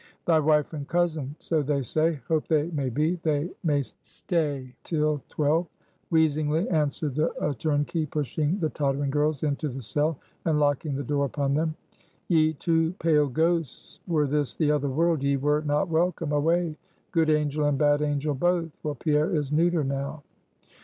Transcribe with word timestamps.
"Thy 0.25 0.39
wife 0.39 0.73
and 0.73 0.87
cousin 0.87 1.35
so 1.37 1.61
they 1.61 1.83
say; 1.83 2.19
hope 2.27 2.47
they 2.47 2.71
may 2.71 2.89
be; 2.89 3.19
they 3.21 3.51
may 3.63 3.83
stay 3.83 4.73
till 4.83 5.21
twelve;" 5.29 5.67
wheezingly 6.09 6.67
answered 6.71 7.19
a 7.19 7.53
turnkey, 7.53 8.07
pushing 8.07 8.57
the 8.57 8.71
tottering 8.71 9.11
girls 9.11 9.43
into 9.43 9.69
the 9.69 9.79
cell, 9.83 10.17
and 10.45 10.59
locking 10.59 10.95
the 10.95 11.03
door 11.03 11.25
upon 11.25 11.53
them. 11.53 11.75
"Ye 12.29 12.53
two 12.53 12.93
pale 12.93 13.27
ghosts, 13.27 13.99
were 14.07 14.25
this 14.25 14.55
the 14.55 14.71
other 14.71 14.89
world, 14.89 15.21
ye 15.21 15.37
were 15.37 15.61
not 15.61 15.87
welcome. 15.87 16.31
Away! 16.31 16.77
Good 17.11 17.29
Angel 17.29 17.65
and 17.65 17.77
Bad 17.77 18.01
Angel 18.01 18.33
both! 18.33 18.71
For 18.81 18.95
Pierre 18.95 19.29
is 19.35 19.51
neuter 19.51 19.83
now!" 19.83 20.23